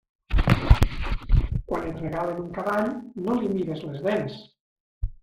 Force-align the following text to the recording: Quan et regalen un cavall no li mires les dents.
Quan 1.71 1.85
et 1.89 2.01
regalen 2.05 2.39
un 2.45 2.47
cavall 2.55 2.89
no 3.27 3.37
li 3.43 3.53
mires 3.59 3.85
les 3.91 4.01
dents. 4.09 4.41